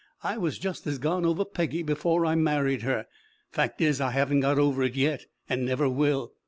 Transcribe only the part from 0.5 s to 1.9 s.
just as gone over Peggy